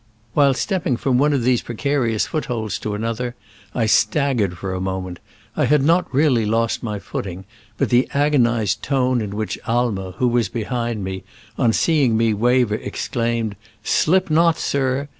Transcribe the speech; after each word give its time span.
While 0.33 0.55
stepping 0.55 0.97
from 0.97 1.19
one 1.19 1.31
of 1.31 1.43
these 1.43 1.61
precarious 1.61 2.25
footholds 2.25 2.79
to 2.79 2.95
another, 2.95 3.35
I 3.75 3.85
stag 3.85 4.39
gered 4.39 4.57
for 4.57 4.73
a 4.73 4.81
moment. 4.81 5.19
I 5.55 5.65
had 5.65 5.83
not 5.83 6.11
really 6.11 6.43
lost 6.43 6.81
my 6.81 6.97
footing, 6.97 7.45
but 7.77 7.89
the 7.89 8.09
agonized 8.11 8.81
tone 8.81 9.21
in 9.21 9.35
which 9.35 9.59
Aimer, 9.69 10.13
whb 10.13 10.31
was 10.31 10.49
behind 10.49 11.03
me, 11.03 11.23
on 11.55 11.71
seeing 11.71 12.17
me 12.17 12.33
waver, 12.33 12.73
exclaimed, 12.73 13.55
"Slip 13.83 14.31
not, 14.31 14.57
sir!" 14.57 15.07